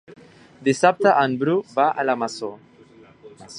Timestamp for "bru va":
1.45-1.87